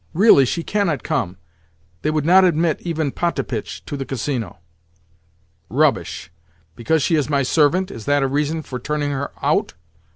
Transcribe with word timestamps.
"Really 0.15 0.45
she 0.45 0.63
cannot 0.63 1.03
come. 1.03 1.37
They 2.01 2.09
would 2.09 2.25
not 2.25 2.43
admit 2.43 2.81
even 2.81 3.11
Potapitch 3.11 3.85
to 3.85 3.95
the 3.95 4.03
Casino." 4.03 4.57
"Rubbish! 5.69 6.31
Because 6.75 7.03
she 7.03 7.13
is 7.15 7.29
my 7.29 7.43
servant, 7.43 7.91
is 7.91 8.05
that 8.05 8.23
a 8.23 8.27
reason 8.27 8.63
for 8.63 8.79
turning 8.79 9.11
her 9.11 9.29
out? 9.45 9.75